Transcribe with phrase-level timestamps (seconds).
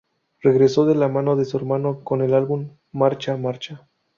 [0.41, 3.87] Regresó de la mano de su hermano con el álbum "¡Marcha, marcha!